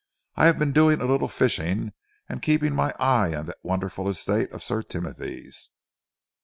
[0.35, 1.93] I have been doing a little fishing,
[2.27, 5.69] and keeping my eye on that wonderful estate of Sir Timothy's."